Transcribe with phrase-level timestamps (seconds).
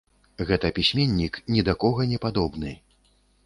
[0.51, 2.77] Гэта пісьменнік, ні да кога не падобны.